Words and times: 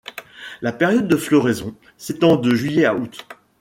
La 0.61 0.71
période 0.71 1.07
de 1.07 1.15
floraison 1.15 1.75
s'étend 1.95 2.35
de 2.35 2.55
juillet 2.55 2.85
à 2.85 2.95
août. 2.95 3.23